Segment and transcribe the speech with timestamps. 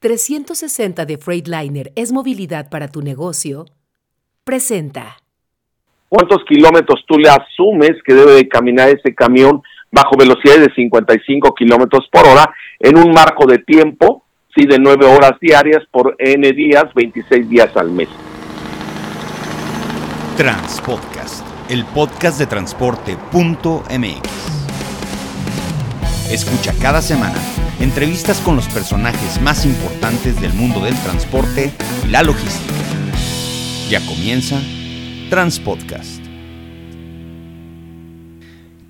[0.00, 3.66] 360 de Freightliner es movilidad para tu negocio,
[4.44, 5.16] presenta.
[6.08, 11.54] ¿Cuántos kilómetros tú le asumes que debe de caminar ese camión bajo velocidades de 55
[11.54, 12.48] kilómetros por hora
[12.78, 14.24] en un marco de tiempo,
[14.56, 18.08] sí, de 9 horas diarias por N días, 26 días al mes?
[20.36, 24.57] Transpodcast, el podcast de transporte.mx.
[26.30, 27.38] Escucha cada semana
[27.80, 31.72] entrevistas con los personajes más importantes del mundo del transporte
[32.04, 32.74] y la logística.
[33.88, 34.60] Ya comienza
[35.30, 36.27] Transpodcast.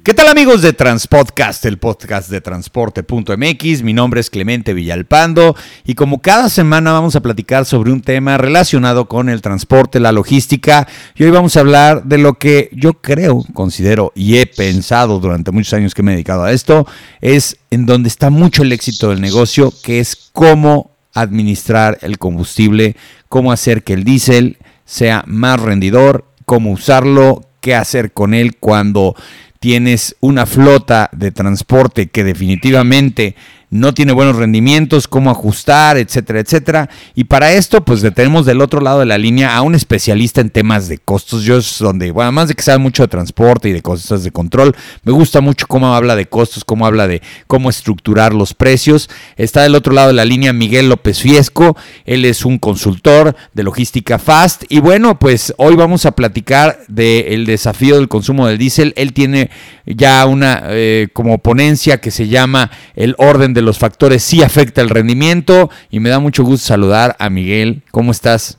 [0.05, 3.83] ¿Qué tal amigos de Transpodcast, el podcast de transporte.mx?
[3.83, 8.39] Mi nombre es Clemente Villalpando y como cada semana vamos a platicar sobre un tema
[8.39, 12.95] relacionado con el transporte, la logística y hoy vamos a hablar de lo que yo
[12.95, 16.87] creo, considero y he pensado durante muchos años que me he dedicado a esto,
[17.20, 22.97] es en donde está mucho el éxito del negocio, que es cómo administrar el combustible,
[23.28, 29.15] cómo hacer que el diésel sea más rendidor, cómo usarlo, qué hacer con él cuando
[29.59, 33.34] tienes una flota de transporte que definitivamente
[33.70, 36.88] no tiene buenos rendimientos, cómo ajustar, etcétera, etcétera.
[37.14, 40.50] Y para esto, pues tenemos del otro lado de la línea a un especialista en
[40.50, 41.42] temas de costos.
[41.44, 44.30] Yo es donde, bueno, además de que sabe mucho de transporte y de cosas de
[44.30, 49.10] control, me gusta mucho cómo habla de costos, cómo habla de cómo estructurar los precios.
[49.36, 51.77] Está del otro lado de la línea Miguel López Fiesco.
[52.05, 54.64] Él es un consultor de logística Fast.
[54.69, 58.94] Y bueno, pues hoy vamos a platicar del desafío del consumo del diésel.
[58.97, 59.50] Él tiene
[59.84, 64.81] ya una eh, como ponencia que se llama el orden de los factores sí afecta
[64.81, 67.83] el rendimiento y me da mucho gusto saludar a Miguel.
[67.91, 68.59] ¿Cómo estás?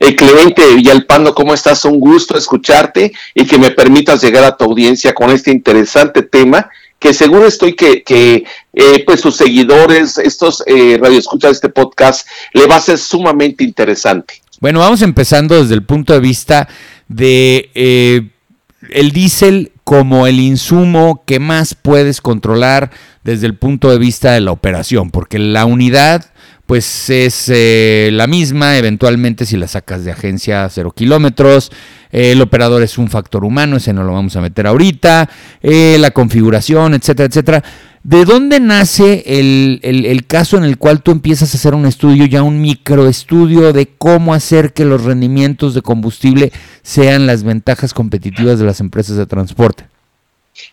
[0.00, 1.84] Eh, Clemente Villalpando, ¿cómo estás?
[1.84, 6.70] Un gusto escucharte y que me permitas llegar a tu audiencia con este interesante tema
[7.02, 12.28] que seguro estoy que, que eh, pues sus seguidores, estos eh, radioescuchas de este podcast,
[12.52, 14.34] le va a ser sumamente interesante.
[14.60, 16.68] Bueno, vamos empezando desde el punto de vista
[17.08, 18.28] de eh,
[18.94, 22.90] el diésel como el insumo que más puedes controlar
[23.24, 26.26] desde el punto de vista de la operación, porque la unidad
[26.66, 31.70] pues es eh, la misma, eventualmente si la sacas de agencia a cero kilómetros,
[32.10, 35.28] el operador es un factor humano, ese no lo vamos a meter ahorita,
[35.60, 37.64] eh, la configuración, etcétera, etcétera.
[38.04, 42.26] ¿De dónde nace el, el, caso en el cual tú empiezas a hacer un estudio,
[42.26, 46.52] ya un microestudio de cómo hacer que los rendimientos de combustible
[46.82, 49.86] sean las ventajas competitivas de las empresas de transporte?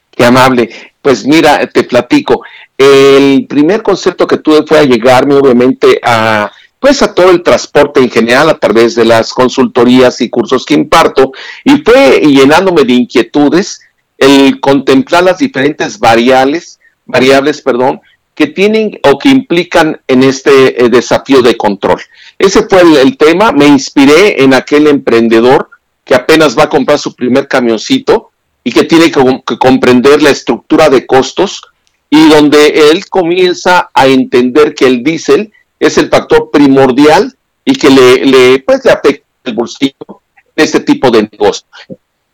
[0.09, 0.71] Qué amable.
[1.03, 2.41] Pues mira, te platico.
[2.75, 7.99] El primer concepto que tuve fue a llegarme obviamente a pues a todo el transporte
[7.99, 11.33] en general a través de las consultorías y cursos que imparto
[11.65, 13.81] y fue llenándome de inquietudes
[14.17, 16.78] el contemplar las diferentes variables
[17.09, 18.01] variables, perdón,
[18.35, 21.99] que tienen o que implican en este eh, desafío de control.
[22.37, 25.69] Ese fue el, tema, me inspiré en aquel emprendedor
[26.05, 28.31] que apenas va a comprar su primer camioncito
[28.63, 31.63] y que tiene que, comprender la estructura de costos
[32.09, 37.89] y donde él comienza a entender que el diésel es el factor primordial y que
[37.89, 40.21] le, le, pues, le afecta el bolsillo
[40.55, 41.67] en este tipo de negocio.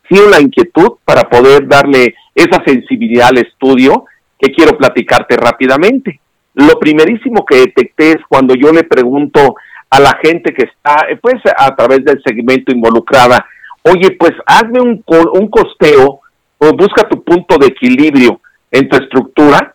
[0.07, 4.05] Tiene la inquietud para poder darle esa sensibilidad al estudio
[4.51, 6.19] quiero platicarte rápidamente.
[6.53, 9.55] Lo primerísimo que detecté es cuando yo le pregunto
[9.89, 13.45] a la gente que está, pues a través del segmento involucrada,
[13.83, 16.21] oye, pues hazme un, un costeo
[16.57, 18.39] o busca tu punto de equilibrio
[18.71, 19.73] en tu estructura,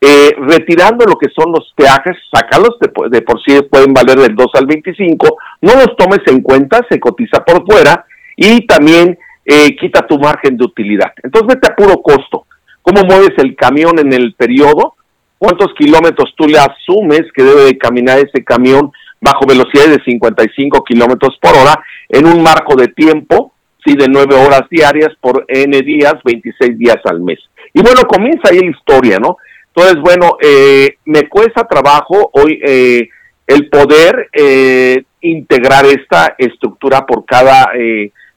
[0.00, 4.34] eh, retirando lo que son los peajes, sácalos, de, de, por sí pueden valer del
[4.34, 8.04] 2 al 25, no los tomes en cuenta, se cotiza por fuera
[8.36, 11.12] y también eh, quita tu margen de utilidad.
[11.22, 12.46] Entonces vete a puro costo
[12.82, 14.94] cómo mueves el camión en el periodo,
[15.38, 20.84] cuántos kilómetros tú le asumes que debe de caminar ese camión bajo velocidades de 55
[20.84, 23.52] kilómetros por hora en un marco de tiempo,
[23.84, 27.38] sí, de 9 horas diarias por N días, 26 días al mes.
[27.72, 29.36] Y bueno, comienza ahí la historia, ¿no?
[29.74, 33.08] Entonces, bueno, eh, me cuesta trabajo hoy eh,
[33.46, 37.70] el poder eh, integrar esta estructura por cada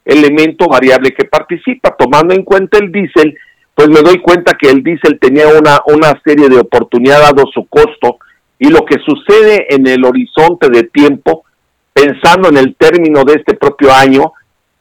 [0.06, 3.36] elemento variable que participa, tomando en cuenta el diésel
[3.76, 7.66] pues me doy cuenta que el diésel tenía una, una serie de oportunidades dado su
[7.68, 8.18] costo
[8.58, 11.44] y lo que sucede en el horizonte de tiempo,
[11.94, 14.32] pensando en el término de este propio año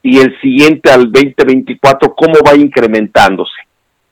[0.01, 3.53] y el siguiente al 2024, cómo va incrementándose.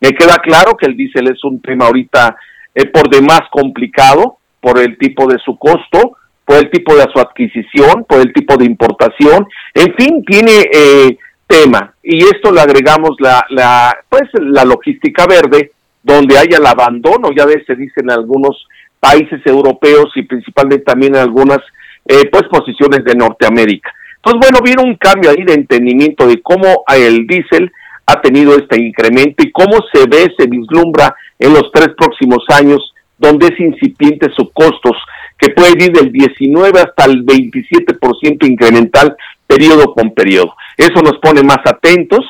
[0.01, 2.37] Me queda claro que el diésel es un tema ahorita
[2.75, 7.21] eh, por demás complicado por el tipo de su costo, por el tipo de su
[7.21, 11.19] adquisición, por el tipo de importación, en fin, tiene eh,
[11.53, 15.73] tema y esto le agregamos la, la pues la logística verde
[16.03, 18.67] donde haya el abandono ya se dicen algunos
[18.99, 21.59] países europeos y principalmente también en algunas
[22.07, 23.93] eh, pues posiciones de Norteamérica.
[24.17, 27.71] Entonces, bueno, viene un cambio ahí de entendimiento de cómo el diésel
[28.07, 32.95] ha tenido este incremento y cómo se ve, se vislumbra en los tres próximos años,
[33.19, 34.97] donde es incipiente sus costos,
[35.39, 39.17] que puede ir del 19 hasta el 27% incremental
[39.53, 40.55] periodo con periodo.
[40.77, 42.25] Eso nos pone más atentos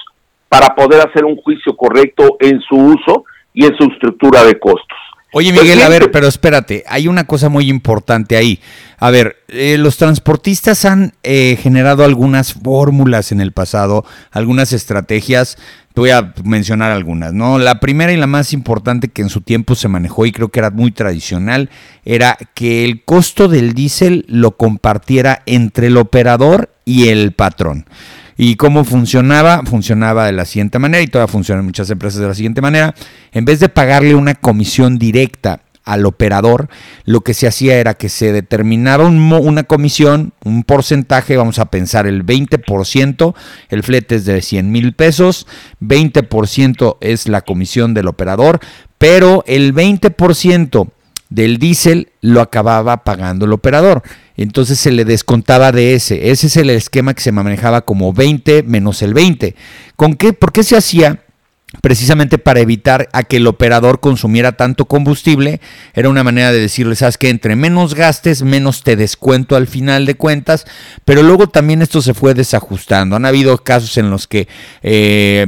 [0.49, 3.25] para poder hacer un juicio correcto en su uso
[3.55, 4.99] y en su estructura de costos.
[5.35, 8.61] Oye, Miguel, a ver, pero espérate, hay una cosa muy importante ahí.
[8.99, 15.57] A ver, eh, los transportistas han eh, generado algunas fórmulas en el pasado, algunas estrategias.
[15.95, 17.59] Te voy a mencionar algunas, ¿no?
[17.59, 20.61] La primera y la más importante que en su tiempo se manejó y creo que
[20.61, 21.71] era muy tradicional
[22.05, 27.87] era que el costo del diésel lo compartiera entre el operador y el patrón.
[28.37, 29.63] ¿Y cómo funcionaba?
[29.65, 32.95] Funcionaba de la siguiente manera, y todavía funciona en muchas empresas de la siguiente manera.
[33.33, 36.69] En vez de pagarle una comisión directa al operador,
[37.05, 42.07] lo que se hacía era que se determinaba una comisión, un porcentaje, vamos a pensar
[42.07, 43.35] el 20%,
[43.69, 45.47] el flete es de 100 mil pesos,
[45.81, 48.61] 20% es la comisión del operador,
[48.99, 50.89] pero el 20%
[51.31, 54.03] del diésel lo acababa pagando el operador.
[54.37, 56.31] Entonces se le descontaba de ese.
[56.31, 59.55] Ese es el esquema que se manejaba como 20 menos el 20.
[59.97, 60.33] ¿Con qué?
[60.33, 61.21] ¿Por qué se hacía?
[61.81, 65.61] Precisamente para evitar a que el operador consumiera tanto combustible,
[65.95, 70.05] era una manera de decirle, sabes que entre menos gastes, menos te descuento al final
[70.05, 70.67] de cuentas,
[71.05, 73.17] pero luego también esto se fue desajustando.
[73.17, 74.49] Han habido casos en los que
[74.83, 75.47] eh,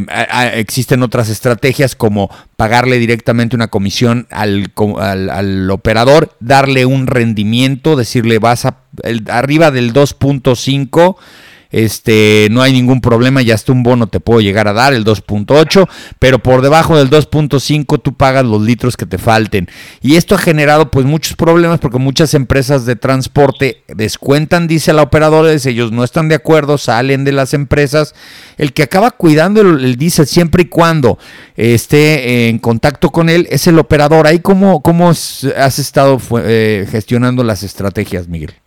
[0.55, 8.39] existen otras estrategias como pagarle directamente una comisión al, al, operador, darle un rendimiento, decirle
[8.39, 8.79] vas a
[9.29, 11.17] arriba del 2.5
[11.75, 15.05] este, no hay ningún problema, ya hasta un bono te puedo llegar a dar, el
[15.05, 15.89] 2.8,
[16.21, 19.69] pero por debajo del 2.5 tú pagas los litros que te falten.
[20.01, 25.03] Y esto ha generado pues muchos problemas porque muchas empresas de transporte descuentan, dice la
[25.03, 28.15] operadora, ellos no están de acuerdo, salen de las empresas.
[28.57, 31.19] El que acaba cuidando el, diésel siempre y cuando
[31.57, 34.29] esté en contacto con él es el operador.
[34.29, 38.64] Ahí cómo, cómo has estado eh, gestionando las estrategias, Miguel.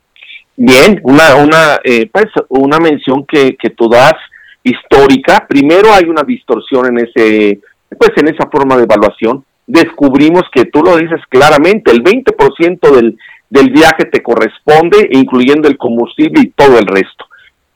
[0.59, 4.15] Bien, una, una, eh, pues, una mención que, que tú das
[4.63, 5.45] histórica.
[5.48, 7.59] Primero hay una distorsión en ese,
[7.98, 9.45] pues en esa forma de evaluación.
[9.68, 13.18] Descubrimos que tú lo dices claramente, el 20% del,
[13.51, 17.25] del viaje te corresponde, incluyendo el combustible y todo el resto.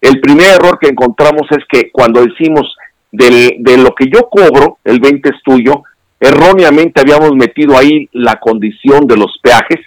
[0.02, 2.76] El primer error que encontramos es que cuando decimos
[3.12, 5.84] del, de lo que yo cobro, el 20 es tuyo,
[6.20, 9.80] erróneamente habíamos metido ahí la condición de los peajes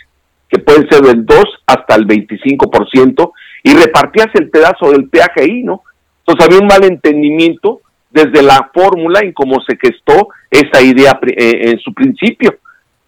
[0.54, 3.32] que pueden ser del 2 hasta el 25%,
[3.64, 5.82] y repartías el pedazo del peaje ahí, ¿no?
[6.20, 7.80] Entonces había un mal entendimiento
[8.10, 12.54] desde la fórmula en cómo se gestó esa idea eh, en su principio.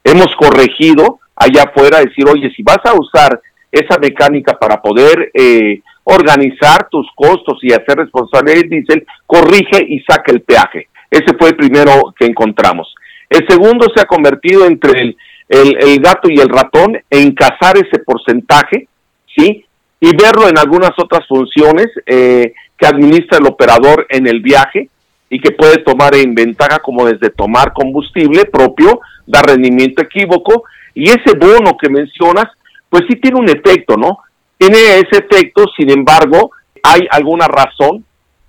[0.02, 3.40] Hemos corregido allá afuera, decir, oye, si vas a usar
[3.70, 10.00] esa mecánica para poder eh, organizar tus costos y hacer responsable el diésel, corrige y
[10.00, 10.88] saca el peaje.
[11.10, 12.92] Ese fue el primero que encontramos.
[13.30, 15.16] El segundo se ha convertido entre el
[15.48, 18.88] el, gato y el ratón, encasar ese porcentaje,
[19.36, 19.64] ¿sí?
[20.00, 24.88] Y verlo en algunas otras funciones eh, que administra el operador en el viaje
[25.30, 30.64] y que puede tomar en ventaja como desde tomar combustible propio, dar rendimiento equívoco,
[30.94, 32.46] y ese bono que mencionas,
[32.88, 34.18] pues sí tiene un efecto, ¿no?
[34.58, 36.50] Tiene ese efecto, sin embargo,
[36.82, 38.04] hay alguna razón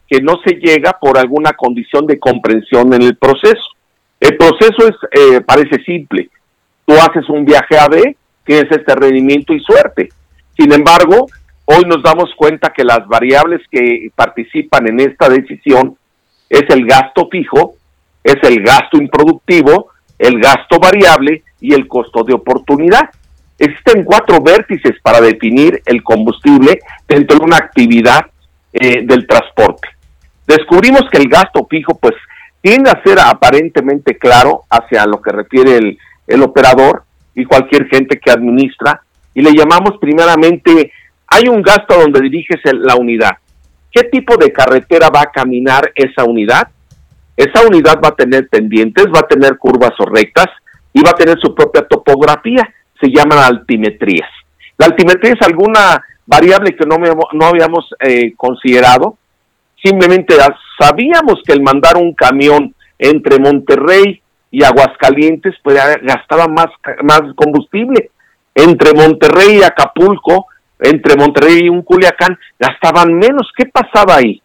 [0.07, 3.63] que no se llega por alguna condición de comprensión en el proceso.
[4.19, 6.29] El proceso es, eh, parece simple,
[6.87, 8.15] tú haces un viaje a B,
[8.45, 10.09] que es este rendimiento y suerte.
[10.57, 11.27] Sin embargo,
[11.65, 15.97] hoy nos damos cuenta que las variables que participan en esta decisión
[16.49, 17.75] es el gasto fijo,
[18.23, 23.09] es el gasto improductivo, el gasto variable y el costo de oportunidad.
[23.59, 28.27] Existen cuatro vértices para definir el combustible dentro de una actividad
[28.71, 29.89] eh, del transporte.
[30.47, 32.13] Descubrimos que el gasto fijo pues
[32.61, 37.03] tiende a ser aparentemente claro hacia lo que refiere el, el operador
[37.33, 39.01] y cualquier gente que administra,
[39.33, 40.91] y le llamamos primeramente,
[41.27, 43.37] hay un gasto donde diriges la unidad.
[43.91, 46.67] ¿Qué tipo de carretera va a caminar esa unidad?
[47.35, 50.47] Esa unidad va a tener pendientes, va a tener curvas o rectas
[50.91, 52.67] y va a tener su propia topografía.
[52.99, 54.29] Se llaman altimetrías.
[54.77, 59.17] La altimetría es alguna variable que no, no habíamos eh, considerado.
[59.83, 60.35] Simplemente
[60.79, 66.67] sabíamos que el mandar un camión entre Monterrey y Aguascalientes pues gastaba más,
[67.03, 68.11] más combustible.
[68.55, 70.47] Entre Monterrey y Acapulco,
[70.79, 73.51] entre Monterrey y un Culiacán, gastaban menos.
[73.55, 74.41] ¿Qué pasaba ahí?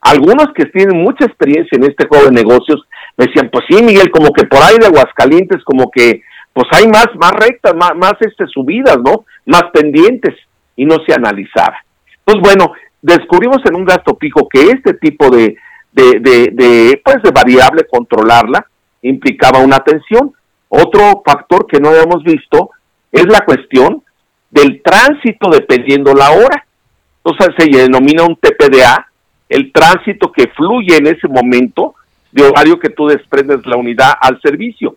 [0.00, 2.86] Algunos que tienen mucha experiencia en este juego de negocios
[3.16, 6.86] me decían, pues sí, Miguel, como que por ahí de Aguascalientes, como que pues hay
[6.86, 9.24] más, más rectas, más, más este, subidas, ¿no?
[9.46, 10.34] Más pendientes
[10.76, 11.76] y no se analizaba.
[12.24, 15.56] Pues bueno, descubrimos en un gasto fijo que este tipo de,
[15.92, 18.66] de, pues de variable, controlarla,
[19.02, 20.32] implicaba una tensión.
[20.68, 22.70] Otro factor que no habíamos visto
[23.10, 24.02] es la cuestión
[24.50, 26.66] del tránsito dependiendo la hora.
[27.24, 29.06] Entonces se denomina un TPDA,
[29.48, 31.94] el tránsito que fluye en ese momento
[32.32, 34.96] de horario que tú desprendes la unidad al servicio.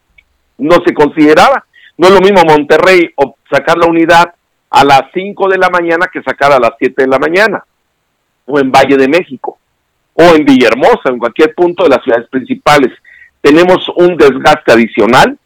[0.58, 1.65] No se consideraba.
[1.98, 4.34] No es lo mismo Monterrey o sacar la unidad
[4.70, 7.63] a las 5 de la mañana que sacar a las 7 de la mañana,
[8.46, 9.60] o en Valle de México,
[10.13, 12.91] o en Villahermosa, en cualquier punto de las ciudades principales.
[13.41, 15.38] Tenemos un desgaste adicional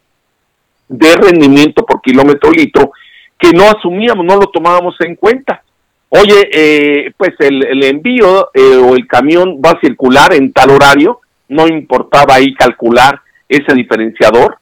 [0.87, 2.91] de rendimiento por kilómetro litro
[3.37, 5.63] que no asumíamos, no lo tomábamos en cuenta.
[6.09, 11.19] Oye, eh, pues el, envío eh, o el camión va a circular en tal horario,
[11.49, 14.57] no importaba ahí calcular ese diferenciador,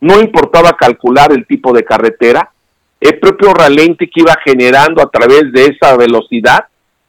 [0.00, 2.50] no importaba calcular el tipo de carretera,
[3.00, 6.66] el propio ralente que iba generando a través de esa velocidad,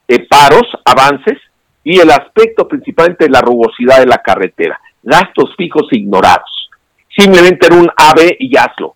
[0.08, 1.38] eh, paros, avances,
[1.84, 6.70] y el aspecto principalmente de la rugosidad de la carretera, gastos fijos ignorados.
[7.16, 8.96] Simplemente era un ave y hazlo.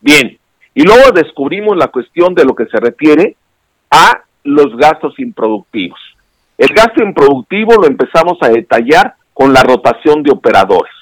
[0.00, 0.38] Bien,
[0.74, 3.36] y luego descubrimos la cuestión de lo que se refiere
[3.90, 5.98] a los gastos improductivos.
[6.56, 10.92] El gasto improductivo lo empezamos a detallar con la rotación de operadores.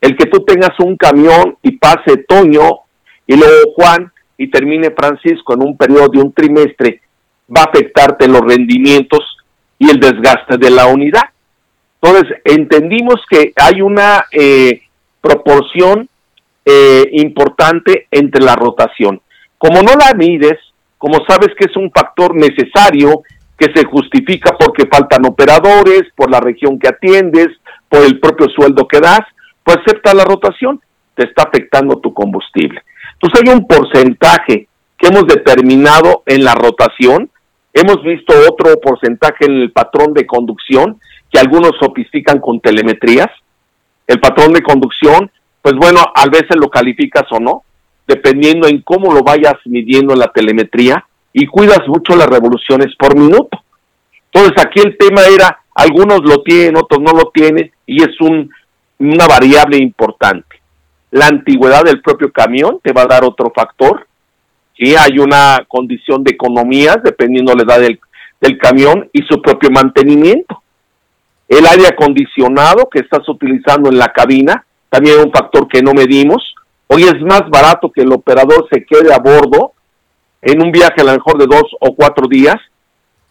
[0.00, 2.80] El que tú tengas un camión y pase Toño
[3.26, 7.00] y luego Juan y termine Francisco en un periodo de un trimestre,
[7.54, 9.20] va a afectarte los rendimientos
[9.78, 11.22] y el desgaste de la unidad.
[12.02, 14.82] Entonces, entendimos que hay una eh,
[15.20, 16.08] proporción
[16.64, 19.20] eh, importante entre la rotación.
[19.56, 20.58] Como no la mides,
[20.98, 23.22] como sabes que es un factor necesario
[23.56, 27.48] que se justifica porque faltan operadores, por la región que atiendes,
[27.88, 29.22] por el propio sueldo que das,
[29.62, 30.80] pues acepta la rotación,
[31.14, 32.82] te está afectando tu combustible.
[33.14, 34.66] Entonces hay un porcentaje
[34.98, 37.30] que hemos determinado en la rotación,
[37.72, 40.98] hemos visto otro porcentaje en el patrón de conducción,
[41.32, 43.28] que algunos sofistican con telemetrías.
[44.06, 45.30] El patrón de conducción,
[45.62, 47.62] pues bueno, a veces lo calificas o no,
[48.06, 53.16] dependiendo en cómo lo vayas midiendo en la telemetría, y cuidas mucho las revoluciones por
[53.16, 53.62] minuto.
[54.30, 58.50] Entonces aquí el tema era, algunos lo tienen, otros no lo tienen, y es un,
[58.98, 60.60] una variable importante.
[61.10, 64.06] La antigüedad del propio camión te va a dar otro factor.
[64.76, 67.88] si Hay una condición de economías dependiendo de la edad
[68.40, 70.61] del camión y su propio mantenimiento.
[71.52, 75.92] El aire acondicionado que estás utilizando en la cabina, también es un factor que no
[75.92, 76.54] medimos.
[76.86, 79.72] Hoy es más barato que el operador se quede a bordo
[80.40, 82.56] en un viaje a lo mejor de dos o cuatro días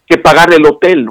[0.06, 1.08] que pagar el hotel.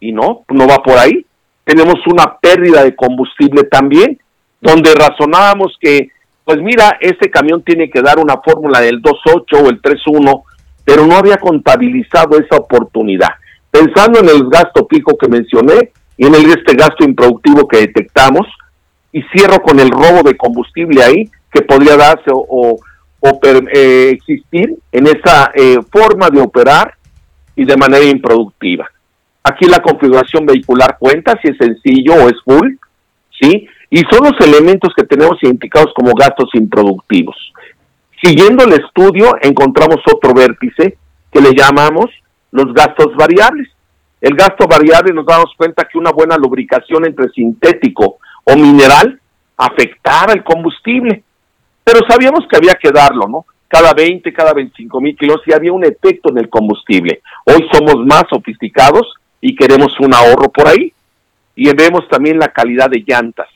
[0.00, 1.26] Y no, no va por ahí.
[1.64, 4.18] Tenemos una pérdida de combustible también,
[4.58, 6.12] donde razonábamos que,
[6.44, 10.44] pues mira, este camión tiene que dar una fórmula del 2.8 o el 3.1,
[10.82, 13.32] pero no había contabilizado esa oportunidad.
[13.70, 18.46] Pensando en el gasto pico que mencioné y en el, este gasto improductivo que detectamos,
[19.12, 22.78] y cierro con el robo de combustible ahí, que podría darse o,
[23.20, 23.40] o
[23.72, 26.94] eh, existir en esa eh, forma de operar
[27.56, 28.86] y de manera improductiva.
[29.42, 32.74] Aquí la configuración vehicular cuenta si es sencillo o es full,
[33.40, 33.66] ¿sí?
[33.90, 37.36] Y son los elementos que tenemos identificados como gastos improductivos.
[38.22, 40.98] Siguiendo el estudio, encontramos otro vértice
[41.32, 42.06] que le llamamos
[42.50, 43.68] los gastos variables.
[44.20, 49.20] El gasto variable nos damos cuenta que una buena lubricación entre sintético o mineral
[49.56, 51.22] afectaba el combustible
[51.88, 53.46] pero sabíamos que había que darlo, ¿no?
[53.66, 57.22] Cada 20, cada 25 mil kilos y había un efecto en el combustible.
[57.46, 60.92] Hoy somos más sofisticados y queremos un ahorro por ahí.
[61.54, 63.48] Y vemos también la calidad de llantas.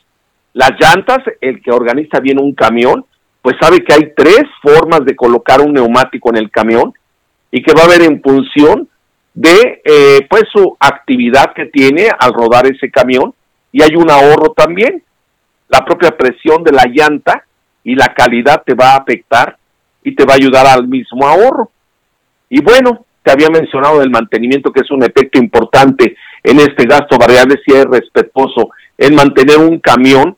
[0.55, 3.05] Las llantas, el que organiza bien un camión,
[3.43, 6.95] pues sabe que hay tres formas de colocar un neumático en el camión
[7.51, 8.23] y que va a ver en
[9.35, 13.35] de eh, pues su actividad que tiene al rodar ese camión
[13.71, 15.03] y hay un ahorro también.
[15.69, 17.45] La propia presión de la llanta
[17.83, 19.57] y la calidad te va a afectar
[20.03, 21.71] y te va a ayudar al mismo ahorro.
[22.51, 27.17] Y bueno, te había mencionado del mantenimiento, que es un efecto importante en este gasto
[27.17, 30.37] variable, si es respetuoso en mantener un camión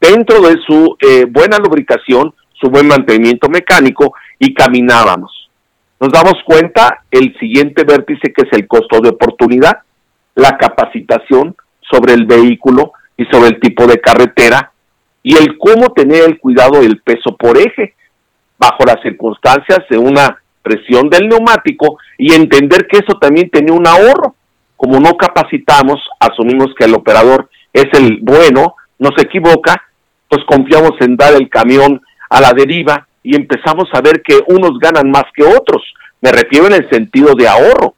[0.00, 5.45] dentro de su eh, buena lubricación, su buen mantenimiento mecánico y caminábamos.
[5.98, 9.78] Nos damos cuenta el siguiente vértice que es el costo de oportunidad,
[10.34, 14.72] la capacitación sobre el vehículo y sobre el tipo de carretera
[15.22, 17.94] y el cómo tener el cuidado del peso por eje
[18.58, 23.86] bajo las circunstancias de una presión del neumático y entender que eso también tenía un
[23.86, 24.34] ahorro.
[24.76, 29.82] Como no capacitamos, asumimos que el operador es el bueno, no se equivoca,
[30.28, 34.78] pues confiamos en dar el camión a la deriva y empezamos a ver que unos
[34.78, 35.82] ganan más que otros.
[36.20, 37.96] Me refiero en el sentido de ahorro.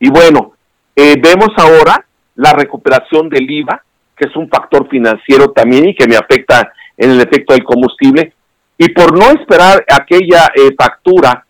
[0.00, 0.54] Y bueno,
[0.96, 2.04] eh, vemos ahora
[2.34, 3.80] la recuperación del IVA,
[4.16, 8.32] que es un factor financiero también y que me afecta en el efecto del combustible.
[8.76, 11.46] Y por no esperar aquella eh, factura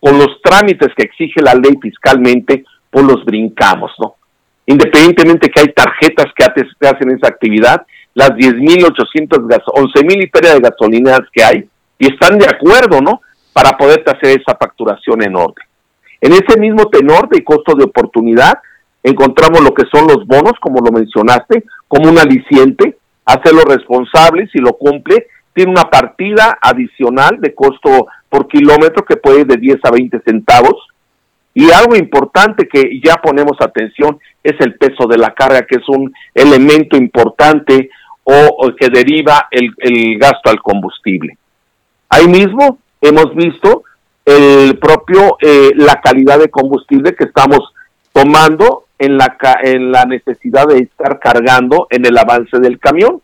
[0.00, 4.16] con los trámites que exige la ley fiscalmente, pues los brincamos, ¿no?
[4.66, 11.28] Independientemente que hay tarjetas que hacen esa actividad, las 10.800, 11.000 y pérdida de gasolineras
[11.32, 11.68] que hay,
[11.98, 13.20] y están de acuerdo, ¿no?
[13.52, 15.64] Para poderte hacer esa facturación en orden.
[16.20, 18.54] En ese mismo tenor de costo de oportunidad,
[19.02, 24.58] encontramos lo que son los bonos, como lo mencionaste, como un aliciente, hacerlo responsable, si
[24.58, 29.78] lo cumple, tiene una partida adicional de costo por kilómetro que puede ir de 10
[29.84, 30.74] a 20 centavos.
[31.54, 35.88] Y algo importante que ya ponemos atención es el peso de la carga, que es
[35.88, 37.88] un elemento importante
[38.24, 41.38] o, que deriva el, gasto al combustible.
[42.08, 43.84] Ahí mismo hemos visto
[44.24, 47.60] el propio eh, la calidad de combustible que estamos
[48.12, 53.20] tomando en la en la necesidad de estar cargando en el avance del camión.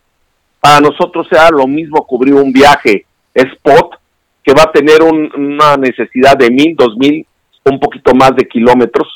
[0.60, 3.98] Para nosotros sea lo mismo cubrir un viaje spot
[4.44, 7.26] que va a tener una necesidad de mil, dos mil,
[7.64, 9.08] un poquito más de kilómetros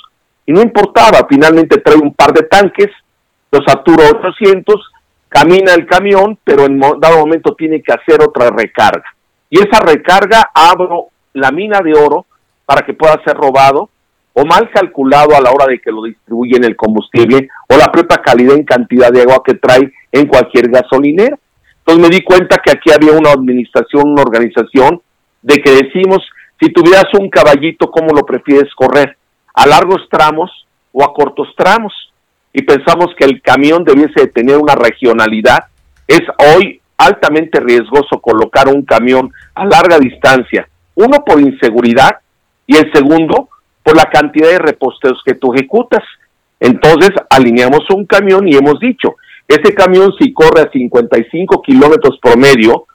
[0.46, 2.88] y no importaba, finalmente trae un par de tanques,
[3.50, 4.80] lo satura 800,
[5.28, 9.04] camina el camión, pero en dado momento tiene que hacer otra recarga.
[9.50, 12.26] Y esa recarga abro la mina de oro
[12.64, 13.90] para que pueda ser robado
[14.32, 18.18] o mal calculado a la hora de que lo distribuyen el combustible o la propia
[18.18, 21.38] calidad en cantidad de agua que trae en cualquier gasolinera.
[21.78, 25.00] Entonces me di cuenta que aquí había una administración, una organización
[25.40, 26.18] de que decimos,
[26.60, 29.16] si tuvieras un caballito, ¿cómo lo prefieres correr?
[29.54, 30.50] ¿A largos tramos
[30.92, 31.92] o a cortos tramos?
[32.52, 35.66] Y pensamos que el camión debiese tener una regionalidad.
[36.08, 40.68] Es hoy altamente riesgoso colocar un camión a larga distancia.
[40.94, 42.18] Uno, por inseguridad
[42.66, 43.48] y el segundo,
[43.82, 46.02] por la cantidad de reposteos que tú ejecutas.
[46.58, 52.86] Entonces, alineamos un camión y hemos dicho, ese camión si corre a 55 kilómetros promedio,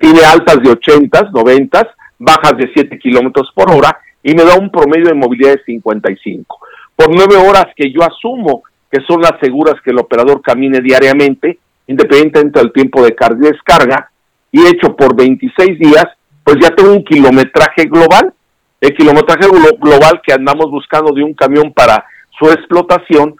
[0.00, 1.88] tiene altas de 80, 90,
[2.18, 6.58] bajas de 7 kilómetros por hora y me da un promedio de movilidad de 55.
[6.94, 11.58] Por nueve horas que yo asumo que son las seguras que el operador camine diariamente,
[11.90, 14.10] independientemente del tiempo de carga y descarga,
[14.52, 16.06] y hecho por 26 días,
[16.44, 18.32] pues ya tengo un kilometraje global.
[18.80, 19.48] El kilometraje
[19.80, 22.04] global que andamos buscando de un camión para
[22.38, 23.34] su explotación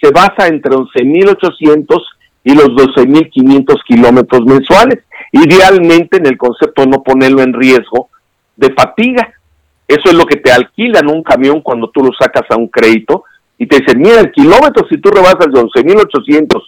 [0.00, 2.02] se basa entre 11.800
[2.42, 5.00] y los 12.500 kilómetros mensuales,
[5.32, 8.08] idealmente en el concepto de no ponerlo en riesgo
[8.56, 9.30] de fatiga.
[9.86, 13.24] Eso es lo que te alquilan un camión cuando tú lo sacas a un crédito
[13.58, 16.62] y te dicen, mira, el kilómetro si tú rebasas de 11.800,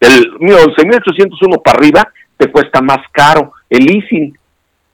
[0.00, 4.36] el 11.801 para arriba, te cuesta más caro el leasing.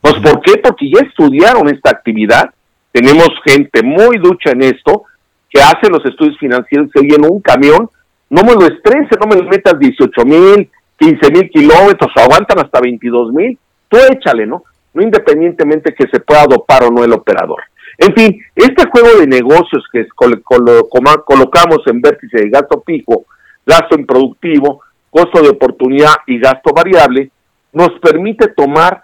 [0.01, 0.59] Pues ¿por qué?
[0.59, 2.51] Porque ya estudiaron esta actividad,
[2.93, 5.05] tenemos gente muy ducha en esto,
[5.49, 7.89] que hace los estudios financieros, se en un camión
[8.29, 12.59] no me lo estrese, no me lo metas 18 mil, 15 mil kilómetros, o aguantan
[12.59, 14.65] hasta 22 mil, tú échale, ¿no?
[14.95, 17.63] No independientemente que se pueda dopar o no el operador.
[17.99, 23.25] En fin, este juego de negocios que colocamos en vértice de gasto fijo,
[23.65, 24.83] gasto improductivo,
[25.17, 27.31] costo de oportunidad y gasto variable,
[27.73, 29.03] nos permite tomar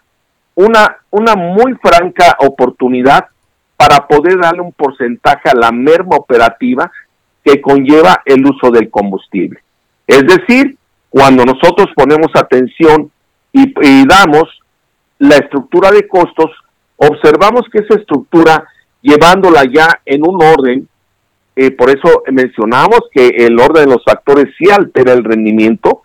[0.55, 3.29] una, una muy franca oportunidad
[3.79, 6.91] para poder darle un porcentaje a la merma operativa
[7.43, 9.61] que conlleva el uso del combustible.
[10.07, 10.77] Es decir,
[11.09, 13.11] cuando nosotros ponemos atención
[13.51, 13.73] y,
[14.07, 14.45] damos
[15.19, 16.51] la estructura de costos,
[16.97, 18.69] observamos que esa estructura,
[19.01, 20.89] llevándola ya en un orden,
[21.55, 26.03] eh, por eso mencionamos que el orden de los factores sí altera el rendimiento,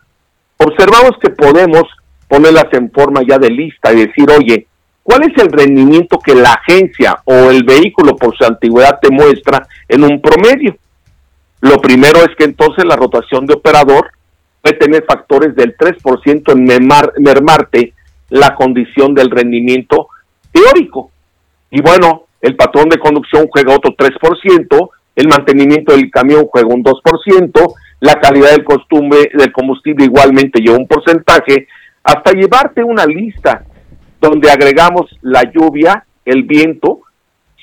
[0.57, 1.83] observamos que podemos
[2.27, 4.67] ponerlas en forma ya de lista y decir, oye,
[5.03, 9.65] ¿cuál es el rendimiento que la agencia o el vehículo por su antigüedad te muestra
[9.87, 10.77] en un promedio?
[11.61, 14.11] Lo primero es que entonces la rotación de operador
[14.61, 17.93] puede tener factores del 3% en mermarte
[18.29, 20.09] la condición del rendimiento
[20.51, 21.11] teórico.
[21.71, 26.83] Y bueno, el patrón de conducción juega otro 3%, el mantenimiento del camión juega un
[26.83, 31.67] 2%, la calidad del, costumbre, del combustible igualmente lleva un porcentaje,
[32.03, 33.65] hasta llevarte una lista
[34.21, 37.01] donde agregamos la lluvia, el viento,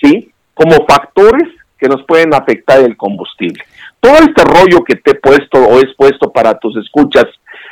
[0.03, 0.31] ¿sí?
[0.53, 3.65] Como factores que nos pueden afectar el combustible
[4.05, 7.25] todo este rollo que te he puesto o he puesto para tus escuchas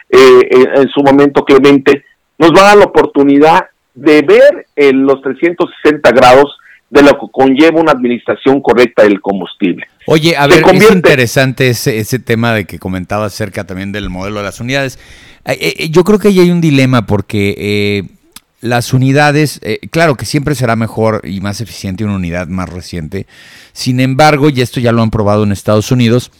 [0.08, 2.06] eh, eh, en su momento, Clemente,
[2.38, 6.56] nos va a dar la oportunidad de ver en los 360 grados
[6.92, 9.86] de lo que conlleva una administración correcta del combustible.
[10.06, 14.36] Oye, a ver, es interesante ese, ese tema de que comentaba acerca también del modelo
[14.36, 14.98] de las unidades.
[15.46, 18.06] Eh, yo creo que ahí hay un dilema porque
[18.62, 23.26] las unidades, eh, claro que siempre será mejor y más eficiente una unidad más reciente.
[23.72, 26.30] Sin embargo, y esto ya lo han probado en Estados Unidos,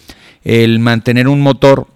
[0.45, 1.89] el mantener un motor,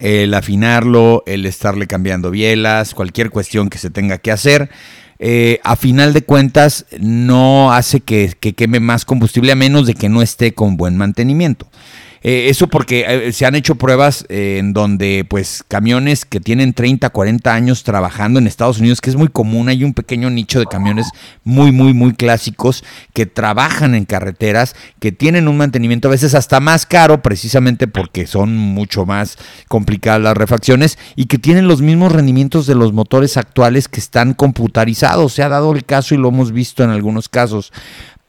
[0.00, 4.68] el afinarlo, el estarle cambiando bielas, cualquier cuestión que se tenga que hacer,
[5.18, 9.94] eh, a final de cuentas no hace que, que, queme más combustible a menos de
[9.94, 11.68] que no esté con buen mantenimiento.
[12.26, 16.72] Eh, eso porque eh, se han hecho pruebas eh, en donde pues camiones que tienen
[16.72, 20.58] 30, 40 años trabajando en Estados Unidos, que es muy común, hay un pequeño nicho
[20.58, 21.10] de camiones
[21.44, 22.82] muy, muy, muy clásicos
[23.12, 28.26] que trabajan en carreteras, que tienen un mantenimiento a veces hasta más caro, precisamente porque
[28.26, 29.36] son mucho más
[29.68, 34.32] complicadas las refacciones y que tienen los mismos rendimientos de los motores actuales que están
[34.32, 35.34] computarizados.
[35.34, 37.70] Se ha dado el caso y lo hemos visto en algunos casos.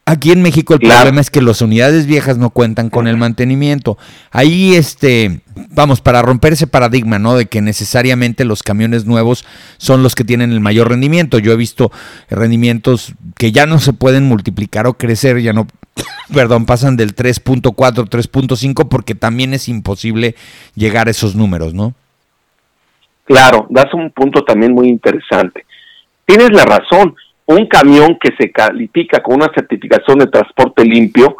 [0.08, 3.98] Aquí en México el problema es que las unidades viejas no cuentan con el mantenimiento.
[4.30, 5.40] Ahí, este,
[5.70, 7.34] vamos, para romper ese paradigma, ¿no?
[7.34, 9.44] De que necesariamente los camiones nuevos
[9.78, 11.40] son los que tienen el mayor rendimiento.
[11.40, 11.90] Yo he visto
[12.30, 15.66] rendimientos que ya no se pueden multiplicar o crecer, ya no,
[16.32, 20.36] perdón, pasan del 3.4, 3.5 porque también es imposible
[20.76, 21.94] llegar a esos números, ¿no?
[23.24, 25.66] Claro, das un punto también muy interesante.
[26.24, 27.16] Tienes la razón
[27.46, 31.36] un camión que se califica con una certificación de transporte limpio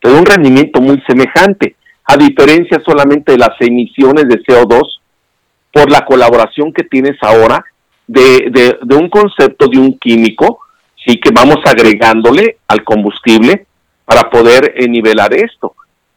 [0.00, 5.00] te da un rendimiento muy semejante, a diferencia solamente de las emisiones de CO2
[5.72, 7.64] por la colaboración que tienes ahora
[8.06, 10.60] de, un concepto de un químico,
[11.04, 13.66] sí que vamos agregándole al combustible
[14.04, 15.74] para poder eh, nivelar esto.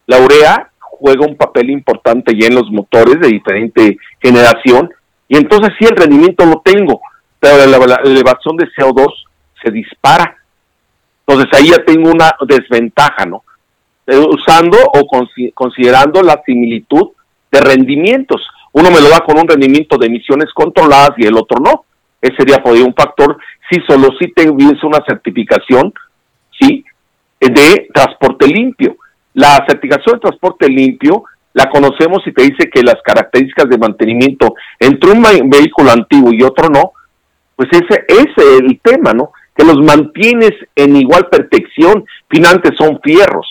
[0.08, 4.90] La urea juega un papel importante ya en los motores de diferente generación
[5.28, 7.02] y entonces sí el rendimiento lo tengo,
[7.42, 9.08] pero la, elevación de CO2
[9.62, 10.38] se dispara.
[11.26, 13.44] Entonces ahí ya tengo una desventaja, ¿no?
[14.06, 15.08] Eh, usando o
[15.56, 17.10] considerando la similitud
[17.52, 18.48] de rendimientos.
[18.74, 21.86] Uno me lo da con un rendimiento de emisiones controladas y el otro no.
[22.22, 23.38] Ese sería por un factor
[23.70, 25.92] si solo si tuviese una certificación,
[26.60, 26.86] sí,
[27.40, 28.98] de transporte limpio.
[29.34, 31.24] La certificación de transporte limpio
[31.54, 36.44] la conocemos y te dice que las características de mantenimiento entre un vehículo antiguo y
[36.44, 36.94] otro no,
[37.56, 39.32] pues ese es el tema, ¿no?
[39.56, 43.48] Que los mantienes en igual perfección, finalmente son fierros.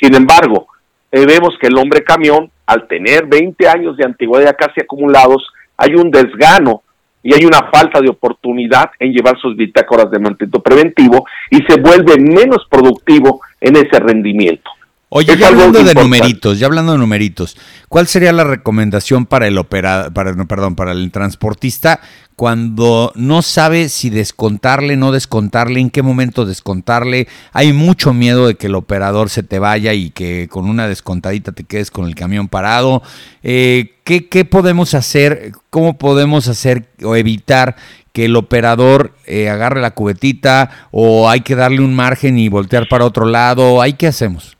[0.00, 0.68] Sin embargo,
[1.10, 5.94] eh, vemos que el hombre camión, al tener 20 años de antigüedad casi acumulados, hay
[5.94, 6.82] un desgano
[7.22, 11.80] y hay una falta de oportunidad en llevar sus bitácoras de mantenimiento preventivo y se
[11.80, 14.70] vuelve menos productivo en ese rendimiento.
[15.14, 17.58] Oye, ya hablando de numeritos, ya hablando de numeritos,
[17.90, 22.00] ¿cuál sería la recomendación para el operador, para, perdón, para el transportista
[22.34, 27.28] cuando no sabe si descontarle, no descontarle, en qué momento descontarle?
[27.52, 31.52] Hay mucho miedo de que el operador se te vaya y que con una descontadita
[31.52, 33.02] te quedes con el camión parado.
[33.42, 35.52] Eh, ¿qué, ¿Qué podemos hacer?
[35.68, 37.76] ¿Cómo podemos hacer o evitar
[38.14, 42.88] que el operador eh, agarre la cubetita o hay que darle un margen y voltear
[42.88, 43.82] para otro lado?
[43.82, 44.56] ¿Hay qué hacemos?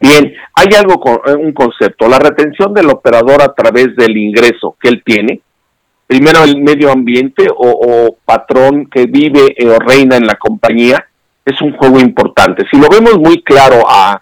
[0.00, 4.88] Bien, hay algo, eh, un concepto, la retención del operador a través del ingreso que
[4.88, 5.40] él tiene,
[6.06, 11.04] primero el medio ambiente o, patrón que vive eh, o reina en la compañía,
[11.44, 12.64] es un juego importante.
[12.70, 14.20] Si lo vemos muy claro a,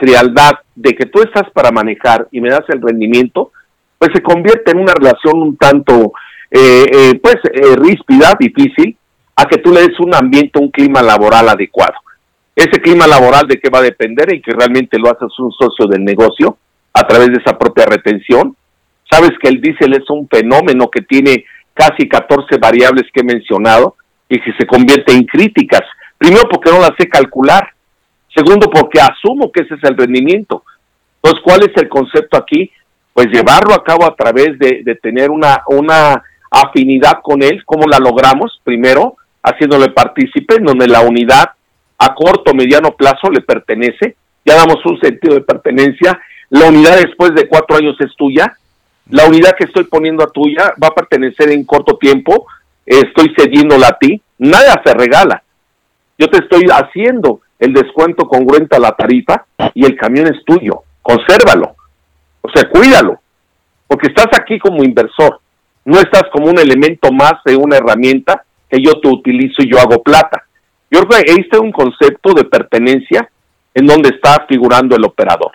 [0.00, 3.52] frialdad de que tú estás para manejar y me das el rendimiento,
[3.98, 6.12] pues se convierte en una relación un tanto,
[6.50, 7.36] eh, pues,
[7.76, 8.96] ríspida, difícil,
[9.36, 11.94] a que tú le des un ambiente, un clima laboral adecuado
[12.56, 15.86] ese clima laboral de qué va a depender y que realmente lo haces un socio
[15.86, 16.56] del negocio
[16.92, 18.56] a través de esa propia retención.
[19.10, 23.96] Sabes que el diésel es un fenómeno que tiene casi 14 variables que he mencionado
[24.28, 25.82] y que se convierte en críticas.
[26.16, 27.68] Primero porque no las sé calcular.
[28.34, 30.62] Segundo porque asumo que ese es el rendimiento.
[31.16, 32.70] Entonces, ¿cuál es el concepto aquí?
[33.12, 37.64] Pues llevarlo a cabo a través de, tener una, una afinidad con él.
[37.64, 38.60] ¿Cómo la logramos?
[38.64, 41.50] Primero, haciéndole partícipe, donde la unidad
[42.04, 46.98] a corto o mediano plazo le pertenece, ya damos un sentido de pertenencia, la unidad
[46.98, 48.56] después de cuatro años es tuya,
[49.10, 52.46] la unidad que estoy poniendo a tuya va a pertenecer en corto tiempo,
[52.84, 55.42] estoy cediéndola a ti, nada se regala,
[56.18, 60.82] yo te estoy haciendo el descuento congruente a la tarifa y el camión es tuyo,
[61.00, 61.74] consérvalo,
[62.42, 63.20] o sea, cuídalo,
[63.86, 65.40] porque estás aquí como inversor,
[65.84, 69.78] no estás como un elemento más de una herramienta que yo te utilizo y yo
[69.78, 70.44] hago plata.
[70.94, 73.28] Yo creo que existe un concepto de pertenencia
[73.74, 75.50] en donde está figurando el operador.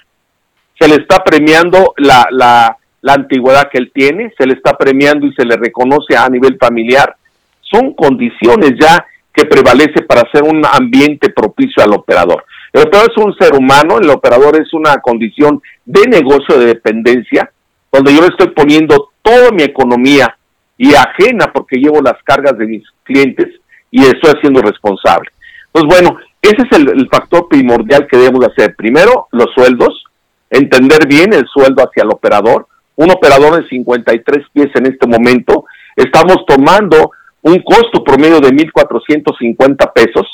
[0.78, 5.25] Se le está premiando la, la, la antigüedad que él tiene, se le está premiando
[5.25, 7.15] y se le reconoce a nivel familiar.
[7.62, 12.43] Son condiciones ya que prevalece para hacer un ambiente propicio al operador.
[12.73, 17.49] El operador es un ser humano, el operador es una condición de negocio de dependencia,
[17.93, 20.36] donde yo le estoy poniendo toda mi economía
[20.78, 23.59] y ajena porque llevo las cargas de mis clientes
[23.91, 25.30] y estoy haciendo responsable.
[25.71, 28.75] Pues bueno, ese es el, factor primordial que debemos hacer.
[28.75, 30.04] Primero, los sueldos,
[30.49, 32.67] entender bien el sueldo hacia el operador.
[32.95, 39.93] Un operador de 53 pies en este momento, estamos tomando un costo promedio de 1.450
[39.93, 40.28] pesos,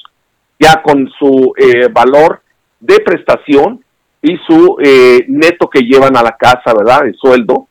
[0.60, 2.42] ya con su eh, valor
[2.80, 3.84] de prestación
[4.22, 7.06] y su eh, neto que llevan a la casa, ¿verdad?
[7.06, 7.68] El sueldo,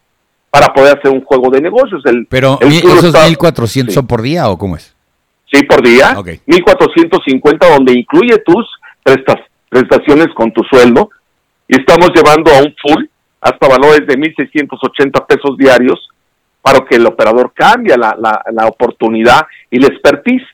[0.51, 2.01] para poder hacer un juego de negocios.
[2.05, 4.94] El, Pero esos 1.400 son por día o cómo es?
[5.55, 6.15] Sí, por día.
[6.15, 8.67] 1.450 donde incluye tus
[9.71, 11.11] prestaciones con tu sueldo.
[11.69, 13.05] Y estamos llevando a un full
[13.41, 16.09] hasta valores de 1.680 pesos diarios
[16.61, 20.45] para que el operador cambie la, la, la oportunidad y la expertise.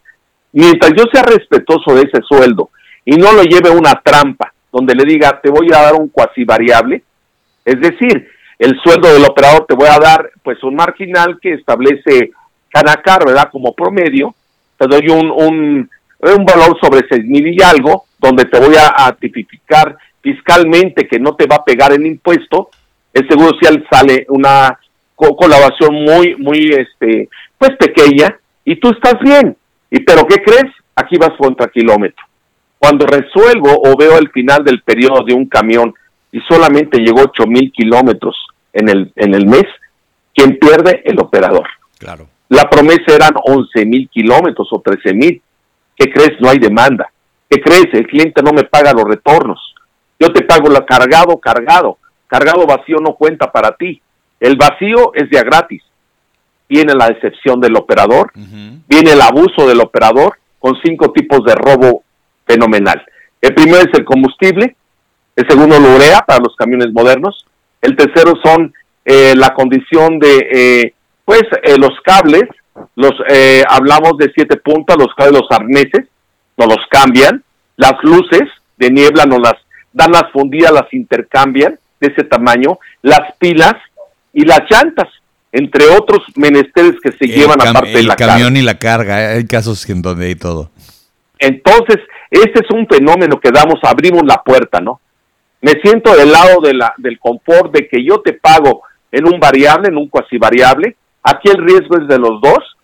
[0.53, 2.69] Mientras yo sea respetuoso de ese sueldo
[3.07, 6.45] y no lo lleve una trampa donde le diga te voy a dar un cuasi
[6.45, 7.03] variable,
[7.65, 12.33] es decir, el sueldo del operador te voy a dar pues un marginal que establece
[12.69, 13.49] Canacar, ¿verdad?
[13.51, 14.35] Como promedio,
[14.81, 15.90] te doy un, un,
[16.21, 21.35] un valor sobre seis mil y algo, donde te voy a, tipificar fiscalmente que no
[21.35, 22.71] te va a pegar el impuesto,
[23.12, 24.79] el seguro social sale una
[25.14, 29.55] colaboración muy, muy, este, pues pequeña, y tú estás bien.
[29.90, 30.73] ¿Y pero qué crees?
[30.97, 32.25] Aquí vas contra kilómetro.
[32.79, 35.93] Cuando resuelvo o veo el final del periodo de un camión
[36.33, 38.35] y solamente llegó ocho mil kilómetros
[38.73, 39.66] en el, en el mes,
[40.35, 41.03] quien pierde?
[41.05, 41.69] El operador.
[41.99, 42.29] Claro.
[42.51, 45.41] La promesa eran 11 mil kilómetros o 13 mil.
[45.97, 46.33] ¿Qué crees?
[46.41, 47.11] No hay demanda.
[47.49, 47.87] ¿Qué crees?
[47.93, 49.75] El cliente no me paga los retornos.
[50.19, 51.99] Yo te pago la cargado, cargado.
[52.27, 54.03] Cargado vacío no cuenta para ti.
[54.41, 55.83] El vacío es ya gratis.
[56.69, 62.05] Viene la decepción del operador, viene el abuso del operador con cinco tipos de robo
[62.47, 63.05] fenomenal.
[63.41, 64.77] El primero es el combustible,
[65.35, 67.45] el segundo la urea para los camiones modernos,
[67.83, 68.73] el tercero son
[69.05, 70.95] eh, la condición de eh,
[71.31, 72.43] pues eh, los cables,
[72.97, 76.09] los eh, hablamos de siete puntas, los cables, los arneses,
[76.57, 77.45] nos los cambian,
[77.77, 79.55] las luces de niebla nos las
[79.93, 83.75] dan las fundidas, las intercambian de ese tamaño, las pilas
[84.33, 85.07] y las llantas,
[85.53, 89.88] entre otros menesteres que se llevan aparte de la camión y la carga, hay casos
[89.88, 90.73] en donde hay todo.
[91.38, 95.01] Entonces, este es un fenómeno que damos, abrimos la puerta, ¿no?
[95.61, 99.38] Me siento del lado de la, del confort de que yo te pago en un
[99.38, 102.77] variable, en un cuasi variable, Aquí el riesgo es de los dos.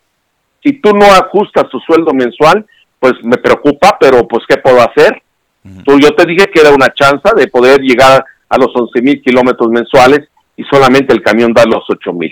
[0.63, 2.65] Si tú no ajustas tu sueldo mensual,
[2.99, 5.21] pues me preocupa, pero pues ¿qué puedo hacer?
[5.83, 9.21] tú, yo te dije que era una chance de poder llegar a los 11 mil
[9.21, 12.31] kilómetros mensuales y solamente el camión da los 8 mil.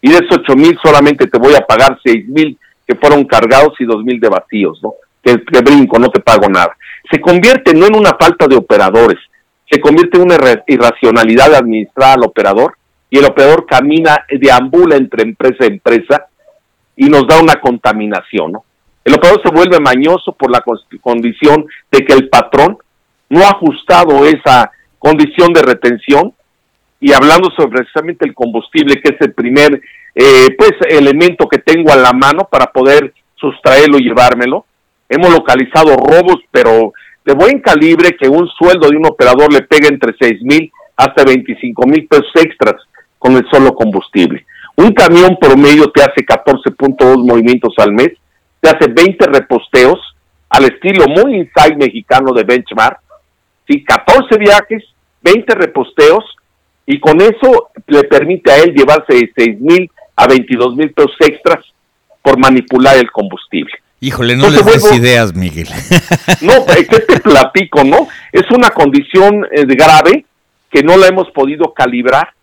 [0.00, 3.74] Y de esos 8 mil solamente te voy a pagar 6 mil que fueron cargados
[3.78, 4.94] y 2 mil de vacíos, ¿no?
[5.22, 6.76] Que, que, brinco, no te pago nada.
[7.10, 9.18] Se convierte no en una falta de operadores,
[9.70, 12.76] se convierte en una irracionalidad de administrar al operador
[13.10, 16.26] y el operador camina, deambula entre empresa y empresa
[16.96, 18.52] y nos da una contaminación.
[18.52, 18.64] ¿no?
[19.04, 20.62] El operador se vuelve mañoso por la
[21.00, 22.78] condición de que el patrón
[23.28, 26.32] no ha ajustado esa condición de retención
[27.00, 29.80] y hablando sobre precisamente el combustible, que es el primer
[30.14, 34.64] eh, pues elemento que tengo a la mano para poder sustraerlo y llevármelo.
[35.08, 36.92] Hemos localizado robos, pero
[37.24, 41.24] de buen calibre que un sueldo de un operador le pega entre 6 mil hasta
[41.24, 42.76] 25 mil pesos extras
[43.26, 44.46] con el solo combustible.
[44.76, 48.12] Un camión promedio te hace 14.2 movimientos al mes,
[48.60, 49.98] te hace 20 reposteos
[50.48, 53.00] al estilo muy inside mexicano de benchmark,
[53.66, 53.82] ¿sí?
[53.82, 54.84] 14 viajes,
[55.22, 56.24] 20 reposteos
[56.86, 61.16] y con eso le permite a él llevarse de 6 mil a 22 mil pesos
[61.18, 61.64] extras
[62.22, 63.72] por manipular el combustible.
[63.98, 65.68] Híjole, no les des ideas, Miguel.
[66.42, 68.06] No, ¿qué te platico, no?
[68.30, 70.26] Es una condición eh, grave
[70.70, 72.36] que no la hemos podido calibrar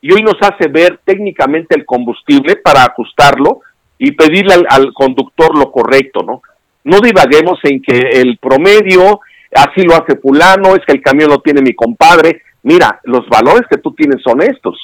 [0.00, 3.60] y hoy nos hace ver técnicamente el combustible para ajustarlo
[3.98, 6.42] y pedirle al, conductor lo correcto, ¿no?
[6.84, 9.20] No divaguemos en que el promedio,
[9.52, 12.42] así lo hace fulano, es que el camión lo tiene mi compadre.
[12.62, 14.78] Mira, los valores que tú tienes son estos.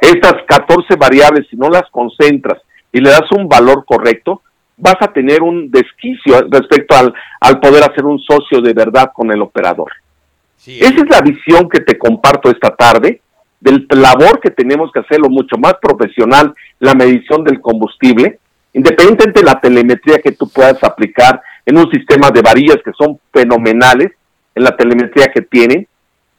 [0.00, 4.42] Estas 14 variables, si no las concentras y le das un valor correcto,
[4.78, 9.30] vas a tener un desquicio respecto al, al poder hacer un socio de verdad con
[9.30, 9.92] el operador.
[10.66, 13.20] Esa es la visión que te comparto esta tarde
[13.62, 18.40] del labor que tenemos que hacerlo mucho más profesional, la medición del combustible,
[18.72, 23.20] independientemente de la telemetría que tú puedas aplicar en un sistema de varillas que son
[23.32, 24.10] fenomenales,
[24.54, 25.86] en la telemetría que tienen,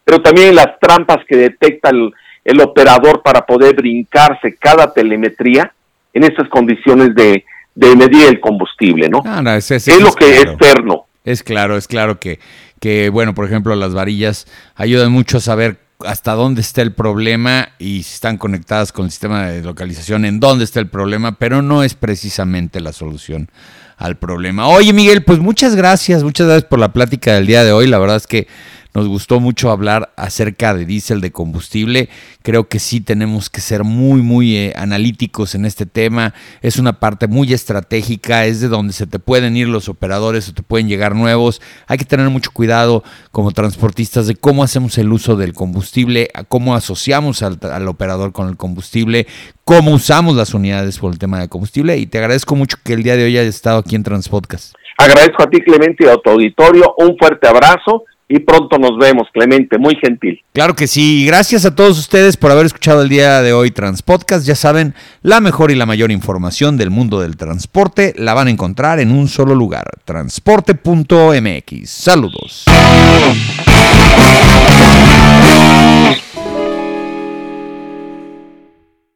[0.04, 5.72] pero también en las trampas que detecta el, operador para poder brincarse cada telemetría
[6.12, 9.24] en esas condiciones de, medir el combustible, ¿no?
[9.26, 11.06] Ah, es, lo que es externo.
[11.24, 12.40] Es claro, es claro que,
[12.82, 17.70] que, bueno, por ejemplo, las varillas ayudan mucho a saber hasta dónde está el problema
[17.80, 21.62] y si están conectadas con el sistema de localización, en dónde está el problema, pero
[21.62, 23.50] no es precisamente la solución
[23.98, 24.68] al problema.
[24.68, 27.88] Oye, Miguel, pues muchas gracias, muchas gracias por la plática del día de hoy.
[27.88, 28.48] La verdad es que
[28.94, 32.10] nos gustó mucho hablar acerca de diésel de combustible.
[32.44, 36.34] Creo que sí tenemos que ser muy, muy eh, analíticos en este tema.
[36.62, 40.54] Es una parte muy estratégica, es de donde se te pueden ir los operadores o
[40.54, 41.62] te pueden llegar nuevos.
[41.88, 46.76] Hay que tener mucho cuidado como transportistas de cómo hacemos el uso del combustible, cómo
[46.76, 49.26] asociamos al, al operador con el combustible,
[49.66, 51.98] cómo usamos las unidades por el tema de combustible.
[51.98, 54.76] Y te agradezco mucho que el día de hoy hayas estado aquí en Transpodcast.
[54.98, 56.94] Agradezco a ti, Clemente, y a tu auditorio.
[56.98, 60.42] Un fuerte abrazo y pronto nos vemos, Clemente, muy gentil.
[60.54, 64.48] Claro que sí, gracias a todos ustedes por haber escuchado el día de hoy Transpodcast.
[64.48, 68.50] Ya saben, la mejor y la mayor información del mundo del transporte la van a
[68.50, 71.90] encontrar en un solo lugar, transporte.mx.
[71.90, 72.66] Saludos.